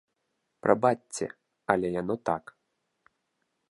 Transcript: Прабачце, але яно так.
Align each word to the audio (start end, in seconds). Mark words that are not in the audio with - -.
Прабачце, 0.65 1.25
але 1.75 1.87
яно 2.01 2.15
так. 2.31 2.43